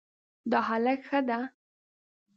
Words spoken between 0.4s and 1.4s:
دا هلک ښه ده